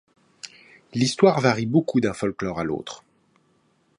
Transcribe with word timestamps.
L'histoire 0.95 1.41
varie 1.41 1.67
beaucoup 1.67 2.01
d'un 2.01 2.13
folklore 2.15 2.59
à 2.59 2.63
l'autre. 2.63 3.03